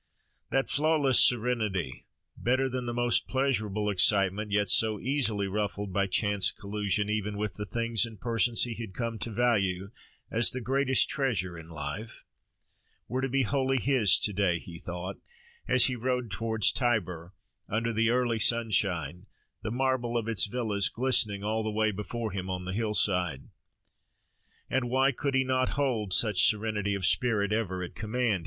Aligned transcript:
That 0.49 0.67
flawless 0.67 1.19
serenity, 1.19 2.07
better 2.35 2.67
than 2.67 2.87
the 2.87 2.91
most 2.93 3.27
pleasurable 3.27 3.87
excitement, 3.87 4.49
yet 4.51 4.71
so 4.71 4.99
easily 4.99 5.45
ruffled 5.47 5.93
by 5.93 6.07
chance 6.07 6.51
collision 6.51 7.07
even 7.07 7.37
with 7.37 7.53
the 7.53 7.67
things 7.67 8.03
and 8.07 8.19
persons 8.19 8.63
he 8.63 8.73
had 8.73 8.95
come 8.95 9.19
to 9.19 9.29
value 9.29 9.91
as 10.31 10.49
the 10.49 10.59
greatest 10.59 11.07
treasure 11.07 11.55
in 11.55 11.69
life, 11.69 12.25
was 13.07 13.21
to 13.21 13.29
be 13.29 13.43
wholly 13.43 13.77
his 13.79 14.17
to 14.17 14.33
day, 14.33 14.57
he 14.57 14.79
thought, 14.79 15.17
as 15.67 15.85
he 15.85 15.95
rode 15.95 16.31
towards 16.31 16.71
Tibur, 16.71 17.35
under 17.69 17.93
the 17.93 18.09
early 18.09 18.39
sunshine; 18.39 19.27
the 19.61 19.69
marble 19.69 20.17
of 20.17 20.27
its 20.27 20.47
villas 20.47 20.89
glistening 20.89 21.43
all 21.43 21.61
the 21.61 21.69
way 21.69 21.91
before 21.91 22.31
him 22.31 22.49
on 22.49 22.65
the 22.65 22.73
hillside. 22.73 23.49
And 24.67 24.89
why 24.89 25.11
could 25.11 25.35
he 25.35 25.43
not 25.43 25.73
hold 25.77 26.11
such 26.11 26.43
serenity 26.49 26.95
of 26.95 27.05
spirit 27.05 27.53
ever 27.53 27.83
at 27.83 27.93
command? 27.93 28.39